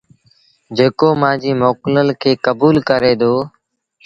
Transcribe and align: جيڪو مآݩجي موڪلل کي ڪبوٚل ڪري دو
جيڪو 0.75 1.09
مآݩجي 1.21 1.51
موڪلل 1.61 2.07
کي 2.21 2.31
ڪبوٚل 2.45 2.75
ڪري 2.89 3.13
دو 3.21 3.33